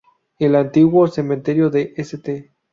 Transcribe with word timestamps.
El 0.39 0.55
antiguo 0.55 1.05
cementerio 1.07 1.69
de 1.69 1.93
St. 1.95 2.49